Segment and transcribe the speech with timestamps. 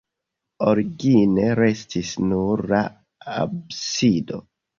[0.69, 2.81] Origine restis nur la
[3.43, 4.43] absido.